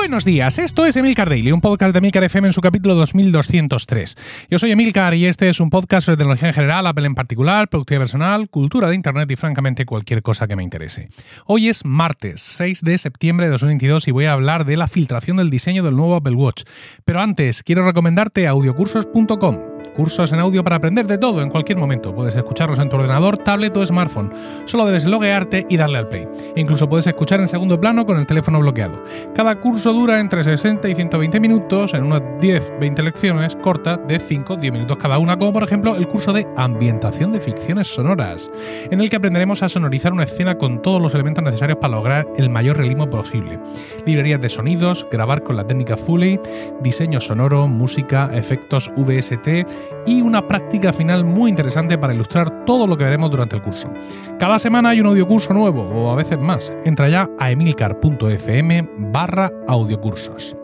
[0.00, 4.16] Buenos días, esto es Emilcar Daily, un podcast de Emilcar FM en su capítulo 2203.
[4.48, 7.68] Yo soy Emilcar y este es un podcast sobre tecnología en general, Apple en particular,
[7.68, 11.10] productividad personal, cultura de Internet y francamente cualquier cosa que me interese.
[11.44, 15.36] Hoy es martes 6 de septiembre de 2022 y voy a hablar de la filtración
[15.36, 16.62] del diseño del nuevo Apple Watch.
[17.04, 22.14] Pero antes, quiero recomendarte audiocursos.com cursos en audio para aprender de todo en cualquier momento.
[22.14, 24.32] Puedes escucharlos en tu ordenador, tablet o smartphone.
[24.64, 26.26] Solo debes loguearte y darle al play.
[26.56, 29.04] incluso puedes escuchar en segundo plano con el teléfono bloqueado.
[29.34, 34.72] Cada curso dura entre 60 y 120 minutos en unas 10-20 lecciones cortas de 5-10
[34.72, 38.50] minutos cada una, como por ejemplo el curso de ambientación de ficciones sonoras,
[38.90, 42.26] en el que aprenderemos a sonorizar una escena con todos los elementos necesarios para lograr
[42.38, 43.58] el mayor realismo posible.
[44.06, 46.40] Librerías de sonidos, grabar con la técnica Foley,
[46.80, 52.96] diseño sonoro, música, efectos VST y una práctica final muy interesante para ilustrar todo lo
[52.96, 53.92] que veremos durante el curso.
[54.38, 56.72] Cada semana hay un audiocurso nuevo, o a veces más.
[56.84, 60.56] Entra ya a emilcar.fm barra audiocursos.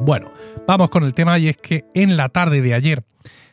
[0.00, 0.30] Bueno,
[0.66, 3.04] vamos con el tema y es que en la tarde de ayer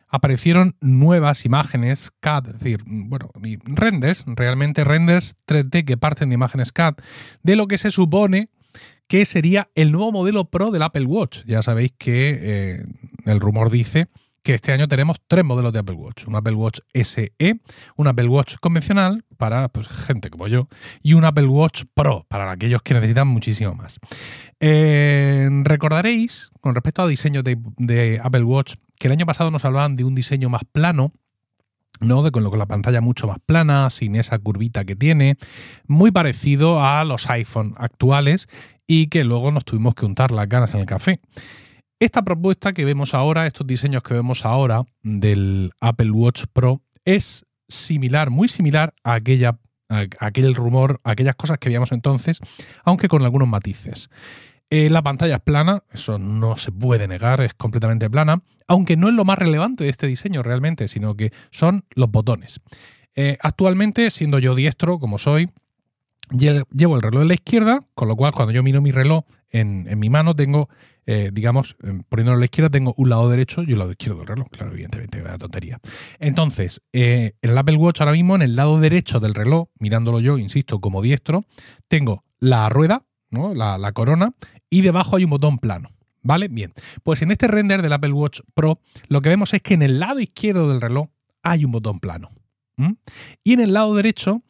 [0.08, 3.30] aparecieron nuevas imágenes CAD, es decir, bueno,
[3.66, 6.96] renders, realmente renders 3D que parten de imágenes CAD,
[7.44, 8.50] de lo que se supone
[9.08, 11.44] que sería el nuevo modelo Pro del Apple Watch.
[11.46, 12.86] Ya sabéis que eh,
[13.26, 14.08] el rumor dice
[14.44, 16.28] que este año tenemos tres modelos de Apple Watch.
[16.28, 17.34] Un Apple Watch SE,
[17.96, 20.68] un Apple Watch convencional para pues, gente como yo
[21.02, 24.00] y un Apple Watch Pro para aquellos que necesitan muchísimo más.
[24.60, 29.66] Eh, recordaréis, con respecto a diseño de, de, Apple Watch, que el año pasado nos
[29.66, 31.14] hablaban de un diseño más plano,
[32.00, 32.24] ¿no?
[32.24, 35.38] De con, lo, con la pantalla mucho más plana, sin esa curvita que tiene,
[35.88, 38.48] muy parecido a los iPhone actuales
[38.88, 41.22] y que luego nos tuvimos que untar las ganas en el café.
[42.00, 47.46] Esta propuesta que vemos ahora, estos diseños que vemos ahora del Apple Watch Pro, es
[47.68, 49.20] similar, muy similar a
[50.20, 52.40] aquel rumor, aquellas cosas que veíamos entonces,
[52.86, 54.10] aunque con algunos matices.
[54.70, 59.10] Eh, la pantalla es plana, eso no se puede negar, es completamente plana, aunque no
[59.10, 62.62] es lo más relevante de este diseño realmente, sino que son los botones.
[63.14, 65.50] Eh, actualmente, siendo yo diestro, como soy,
[66.32, 70.00] llevo el reloj en la izquierda, con lo cual cuando yo miro mi reloj en
[70.00, 70.70] mi mano tengo
[71.12, 74.20] eh, digamos, eh, poniéndolo a la izquierda, tengo un lado derecho y un lado izquierdo
[74.20, 74.48] del reloj.
[74.52, 75.80] Claro, evidentemente, una tontería.
[76.20, 80.38] Entonces, eh, el Apple Watch ahora mismo, en el lado derecho del reloj, mirándolo yo,
[80.38, 81.46] insisto, como diestro,
[81.88, 83.56] tengo la rueda, ¿no?
[83.56, 84.36] la, la corona,
[84.70, 85.90] y debajo hay un botón plano.
[86.22, 86.48] ¿Vale?
[86.48, 86.74] Bien.
[87.02, 90.00] Pues en este render del Apple Watch Pro, lo que vemos es que en el
[90.00, 91.08] lado izquierdo del reloj
[91.42, 92.30] hay un botón plano.
[93.44, 94.44] Y en el lado derecho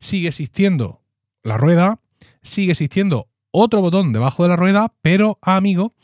[0.00, 1.02] sigue existiendo
[1.42, 2.00] la rueda,
[2.42, 5.94] sigue existiendo otro botón debajo de la rueda, pero, amigo,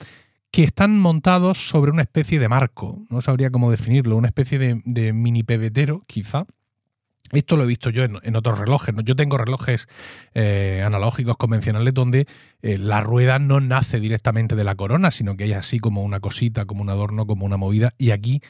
[0.51, 3.03] que están montados sobre una especie de marco.
[3.11, 6.47] No sabría cómo definirlo, una especie de, mini pebetero, quizá.
[7.33, 8.95] Esto lo he visto yo en, otros relojes.
[9.05, 9.89] Yo tengo relojes
[10.35, 12.27] eh, analógicos convencionales donde
[12.63, 16.21] eh, la rueda no nace directamente de la corona, sino que hay así como una
[16.21, 17.93] cosita, como un adorno, como una movida.
[17.99, 18.41] Y aquí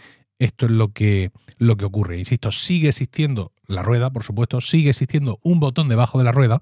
[0.45, 2.19] esto es lo que, lo que ocurre.
[2.19, 6.61] Insisto, sigue existiendo la rueda, por supuesto, sigue existiendo un botón debajo de la rueda,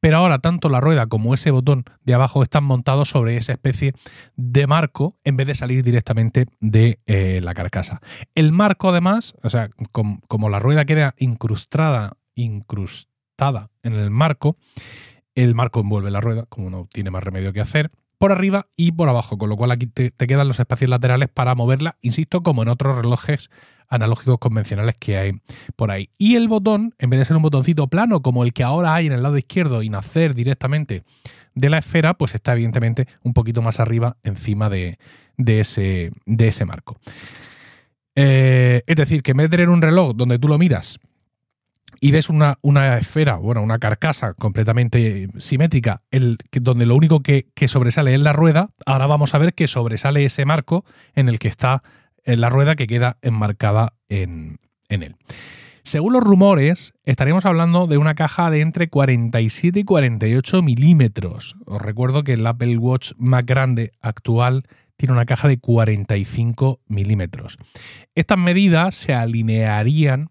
[0.00, 3.94] pero ahora tanto la rueda como ese botón de abajo están montados sobre esa especie
[4.36, 8.00] de marco en vez de salir directamente de eh, la carcasa.
[8.34, 14.56] El marco, además, o sea, como la rueda queda incrustada, incrustada en el marco,
[15.34, 17.90] el marco envuelve la rueda, como no tiene más remedio que hacer,
[18.20, 21.54] por arriba y por abajo, con lo cual aquí te, quedan los espacios laterales para
[21.54, 23.48] moverla, insisto, como en otros relojes
[23.88, 25.32] analógicos convencionales que hay
[25.74, 26.10] por ahí.
[26.18, 29.06] Y el botón, en vez de ser un botoncito plano como el que ahora hay
[29.06, 31.02] en el lado izquierdo y nacer directamente
[31.54, 34.98] de la esfera, pues está evidentemente un poquito más arriba encima de,
[35.38, 36.10] ese,
[36.66, 37.00] marco.
[38.14, 41.00] Eh, es decir, que en vez de tener un reloj donde tú lo miras
[42.00, 47.46] y ves una, una, esfera, bueno, una carcasa completamente simétrica, el, donde lo único que,
[47.68, 50.84] sobresale es la rueda, ahora vamos a ver que sobresale ese marco
[51.14, 51.82] en el que está
[52.24, 54.58] eh, la rueda que queda enmarcada en,
[54.88, 55.16] en él.
[55.82, 61.56] Según los rumores, estaríamos hablando de una caja de entre 47 y 48 milímetros.
[61.66, 64.64] Os recuerdo que el Apple Watch más grande actual
[64.96, 67.56] tiene una caja de 45 milímetros.
[68.14, 70.28] Estas medidas se alinearían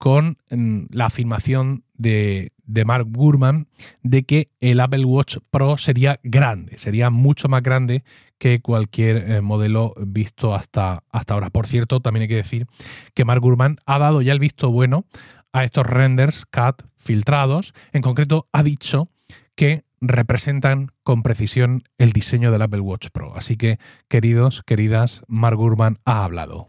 [0.00, 2.52] con mm, la afirmación de,
[2.86, 3.66] Mark Gurman
[4.02, 8.02] de que el Apple Watch Pro sería grande, sería mucho más grande
[8.38, 11.50] que cualquier eh, modelo visto hasta, hasta ahora.
[11.50, 12.66] Por cierto, también hay que decir
[13.12, 15.04] que Mark Gurman ha dado ya el visto bueno
[15.52, 17.74] a estos renders CAD filtrados.
[17.92, 19.10] En concreto, ha dicho
[19.54, 23.36] que representan con precisión el diseño del Apple Watch Pro.
[23.36, 26.68] Así que, queridos, queridas, Mark Gurman ha hablado.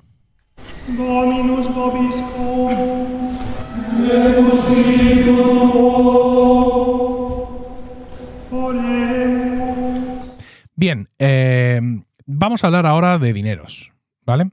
[10.76, 11.80] Bien, eh,
[12.26, 13.92] vamos a hablar ahora de dineros,
[14.26, 14.50] ¿vale?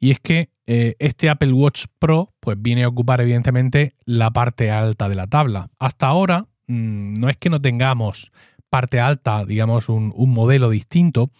[0.00, 4.70] Y es que eh, este Apple Watch Pro pues viene a ocupar evidentemente la parte
[4.70, 5.70] alta de la tabla.
[5.78, 8.32] Hasta ahora mm, no es que no tengamos
[8.70, 11.30] parte alta, digamos, un, un, modelo distinto,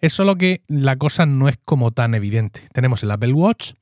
[0.00, 2.60] es solo que la cosa no es como tan evidente.
[2.72, 3.72] Tenemos el Apple Watch,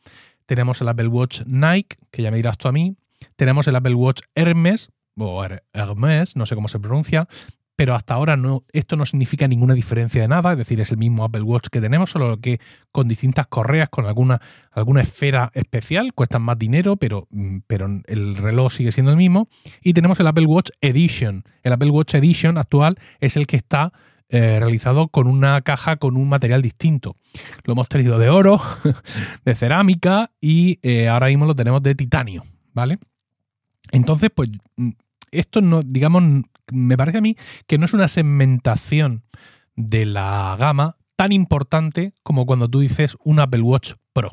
[0.47, 2.97] tenemos el Apple Watch Nike, que ya me dirás tú a mí,
[3.43, 7.27] tenemos el Apple Watch Hermes, o Hermes, no sé cómo se pronuncia,
[7.75, 10.99] pero hasta ahora no, esto no significa ninguna diferencia de nada, es decir, es el
[10.99, 12.61] mismo Apple Watch que tenemos, solo que
[12.93, 14.41] con distintas correas, con alguna,
[14.71, 19.49] alguna esfera especial, cuestan más dinero, pero, mm, pero el reloj sigue siendo el mismo.
[19.83, 21.43] Y tenemos el Apple Watch Edition.
[21.65, 23.93] El Apple Watch Edition actual es el que está
[24.29, 27.17] eh, realizado con una caja con un material distinto.
[27.65, 28.63] Lo hemos tenido de oro,
[29.45, 33.01] de cerámica y eh, ahora mismo lo tenemos de titanio, ¿vale?
[33.93, 34.91] Entonces, pues mm,
[35.31, 36.25] esto no, digamos,
[36.73, 37.37] me parece a mí
[37.67, 39.23] que no es una segmentación
[39.77, 44.31] de la gama tan importante como cuando tú dices un Apple Watch Pro.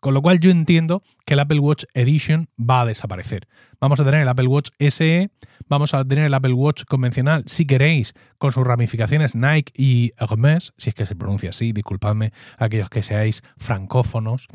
[0.00, 3.46] Con lo cual yo entiendo que el Apple Watch Edition va a desaparecer.
[3.80, 5.30] Vamos a tener el Apple Watch SE,
[5.68, 10.72] vamos a tener el Apple Watch convencional, si queréis, con sus ramificaciones Nike y Hermes,
[10.76, 14.48] si es que se pronuncia así, disculpadme aquellos que seáis francófonos.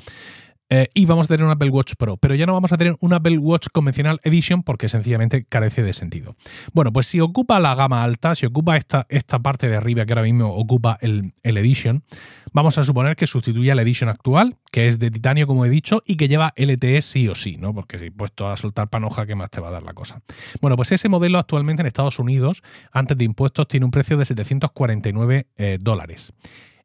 [0.73, 2.95] Eh, y vamos a tener un Apple Watch Pro, pero ya no vamos a tener
[3.01, 6.38] un Apple Watch convencional Edition porque sencillamente carece de sentido.
[6.71, 10.13] Bueno, pues si ocupa la gama alta, si ocupa esta, esta parte de arriba que
[10.13, 12.06] ahora mismo ocupa el, Edition,
[12.53, 16.03] vamos a suponer que sustituye al Edition actual, que es de titanio, como he dicho,
[16.06, 17.73] y que lleva LTE sí o sí, ¿no?
[17.73, 20.21] Porque si puesto a soltar panoja, ¿qué más te va a dar la cosa?
[20.62, 22.63] Bueno, pues ese modelo actualmente en Estados Unidos,
[22.94, 26.31] antes de impuestos, tiene un precio de 749 eh, dólares.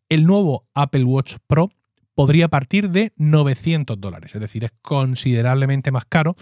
[0.09, 1.71] El nuevo Apple Watch Pro
[2.17, 6.35] podría partir de 900 dólares, es decir, es considerablemente más caro.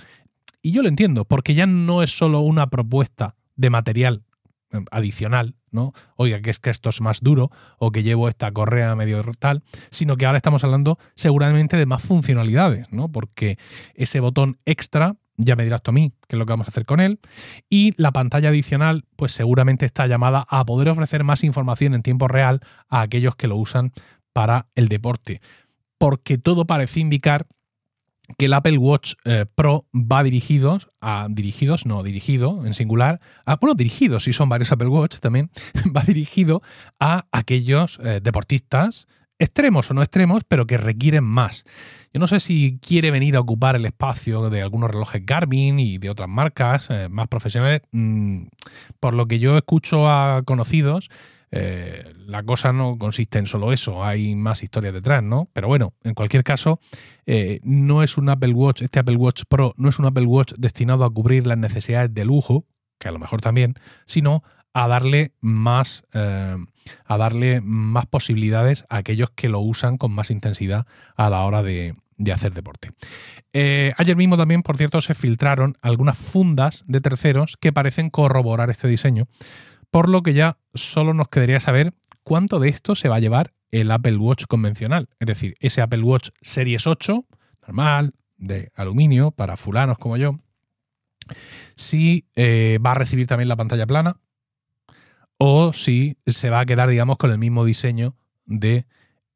[0.62, 4.22] Y yo lo entiendo, porque ya no es solo una propuesta de material
[4.70, 5.92] eh, adicional, ¿no?
[6.14, 9.64] Oiga, que es que esto es más duro o que llevo esta correa medio tal,
[9.90, 13.10] sino que ahora estamos hablando seguramente de más funcionalidades, ¿no?
[13.10, 13.58] Porque
[13.94, 16.70] ese botón extra, ya me dirás tú a mí qué es lo que vamos a
[16.70, 17.18] hacer con él,
[17.68, 22.28] y la pantalla adicional, pues seguramente está llamada a poder ofrecer más información en tiempo
[22.28, 23.92] real a aquellos que lo usan
[24.32, 25.40] para el deporte
[25.98, 27.46] porque todo parece indicar
[28.38, 33.56] que el Apple Watch eh, Pro va dirigidos a dirigidos, no dirigido en singular, a,
[33.56, 35.50] bueno, dirigidos, si son varios Apple Watch también,
[35.96, 36.62] va dirigido
[36.98, 39.06] a aquellos eh, deportistas
[39.38, 41.64] extremos o no extremos, pero que requieren más.
[42.12, 45.98] Yo no sé si quiere venir a ocupar el espacio de algunos relojes Garmin y
[45.98, 47.82] de otras marcas eh, más profesionales.
[47.92, 48.44] Mm,
[49.00, 51.10] por lo que yo escucho a conocidos,
[51.50, 55.48] eh, la cosa no consiste en solo eso, hay más historias detrás, ¿no?
[55.52, 56.80] Pero bueno, en cualquier caso,
[57.26, 60.54] eh, no es un Apple Watch, este Apple Watch Pro no es un Apple Watch
[60.56, 62.66] destinado a cubrir las necesidades de lujo,
[62.98, 63.74] que a lo mejor también,
[64.06, 64.42] sino
[64.72, 66.56] a darle más, eh,
[67.04, 70.86] a darle más posibilidades a aquellos que lo usan con más intensidad
[71.16, 72.90] a la hora de, de hacer deporte.
[73.52, 78.88] ayer mismo también, por cierto, se filtraron algunas fundas de terceros que parecen corroborar este
[78.88, 79.28] diseño
[79.94, 81.94] por lo que ya solo nos quedaría saber
[82.24, 86.02] cuánto de esto se va a llevar el Apple Watch convencional, es decir, ese Apple
[86.02, 87.24] Watch Series 8,
[87.62, 90.40] normal, de aluminio, para fulanos como yo,
[91.76, 94.16] si eh, va a recibir también la pantalla plana
[95.38, 98.86] o si se va a quedar, digamos, con el mismo diseño de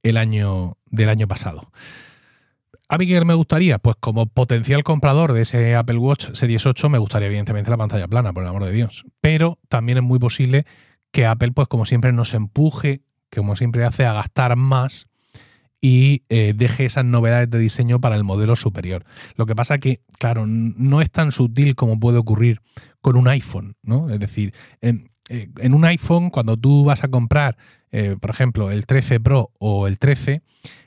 [0.03, 1.71] el año, del año pasado.
[2.89, 3.79] ¿A mí qué me gustaría?
[3.79, 8.09] Pues como potencial comprador de ese Apple Watch Series 8 me gustaría evidentemente la pantalla
[8.09, 9.05] plana, por el amor de Dios.
[9.21, 10.65] Pero también es muy posible
[11.11, 15.07] que Apple, pues como siempre, nos empuje, como siempre hace, a gastar más
[15.81, 19.05] y eh, deje esas novedades de diseño para el modelo superior.
[19.37, 22.61] Lo que pasa que, claro, no es tan sutil como puede ocurrir
[23.01, 24.11] con un iPhone, ¿no?
[24.11, 27.57] Es decir, en, eh, un iPhone, cuando tú vas a comprar,
[27.91, 30.43] eh, por ejemplo, el 13 Pro o el 13,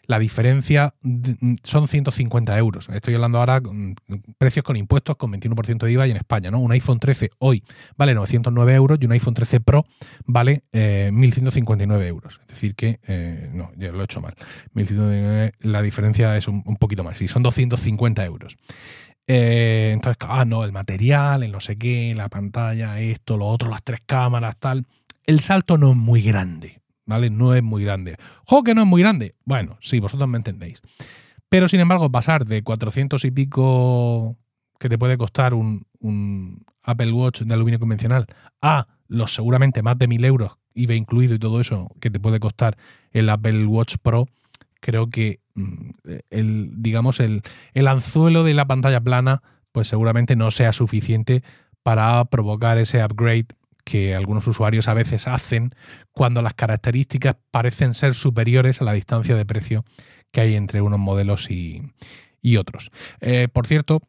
[0.06, 2.90] la diferencia mm, son 150 euros.
[2.90, 3.96] Estoy hablando ahora con
[4.38, 6.60] precios con impuestos con 21% de IVA y en España, ¿no?
[6.60, 7.64] Un iPhone 13 hoy
[7.98, 9.86] vale 909 euros y un iPhone 13 Pro
[10.26, 12.40] vale 1.159 eh, euros.
[12.42, 13.00] Es decir que,
[13.54, 14.36] no, ya lo he hecho mal.
[14.76, 18.58] 1.159, la diferencia es un, poquito más, sí, son 250 euros.
[19.34, 23.70] Eh, entonces, ah, no, el material, el no sé qué, la pantalla, esto, lo otro,
[23.70, 24.86] las tres cámaras, tal.
[25.26, 26.82] El salto no es muy grande.
[27.06, 27.30] ¿vale?
[27.30, 28.16] No es muy grande.
[28.46, 29.36] ¿Jo que no es muy grande?
[29.46, 30.82] Bueno, sí, vosotros me entendéis.
[31.50, 34.38] Pero sin embargo, pasar de 400 y pico
[34.80, 35.86] que te puede costar un,
[36.84, 38.26] Apple Watch de aluminio convencional
[38.62, 42.40] a los seguramente más de 1000 euros, IVA incluido y todo eso, que te puede
[42.40, 42.78] costar
[43.12, 44.28] el Apple Watch Pro,
[44.80, 45.41] creo que
[46.30, 47.42] el, digamos, el,
[47.74, 49.42] el anzuelo de la pantalla plana,
[49.72, 51.44] pues seguramente no sea suficiente
[51.84, 53.48] para provocar ese upgrade
[53.84, 55.74] que algunos usuarios a veces hacen
[56.12, 59.84] cuando las características parecen ser superiores a la distancia de precio
[60.32, 61.82] que hay entre unos modelos y,
[62.58, 62.92] otros.
[63.20, 64.02] Eh, por cierto,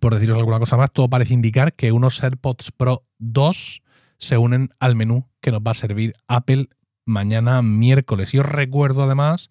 [0.00, 3.82] por deciros alguna cosa más, todo parece indicar que unos AirPods Pro 2
[4.18, 6.68] se unen al menú que nos va a servir Apple
[7.06, 8.34] mañana miércoles.
[8.34, 9.48] Y os recuerdo además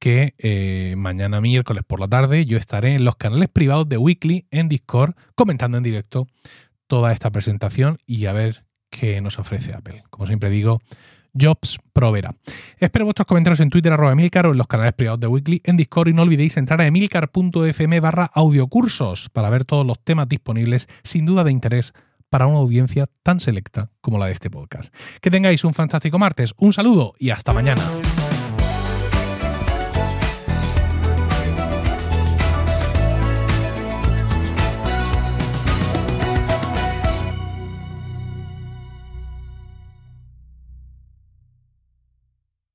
[0.00, 4.46] que eh, mañana miércoles por la tarde yo estaré en los canales privados de Weekly
[4.50, 6.26] en Discord comentando en directo
[6.88, 10.02] toda esta presentación y a ver qué nos ofrece Apple.
[10.10, 10.80] Como siempre digo,
[11.38, 12.34] Jobs Provera.
[12.78, 15.76] Espero vuestros comentarios en Twitter, arroba Emilcar o en los canales privados de Weekly en
[15.76, 20.88] Discord y no olvidéis entrar a emilcar.fm barra audiocursos para ver todos los temas disponibles
[21.04, 21.92] sin duda de interés
[22.30, 24.94] para una audiencia tan selecta como la de este podcast.
[25.20, 27.82] Que tengáis un fantástico martes, un saludo y hasta mañana.